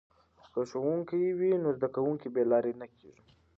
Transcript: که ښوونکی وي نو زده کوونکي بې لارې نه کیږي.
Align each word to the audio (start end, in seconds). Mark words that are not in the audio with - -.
که 0.53 0.61
ښوونکی 0.69 1.21
وي 1.39 1.51
نو 1.63 1.69
زده 1.77 1.87
کوونکي 1.95 2.27
بې 2.33 2.43
لارې 2.51 2.73
نه 2.81 2.87
کیږي. 2.95 3.23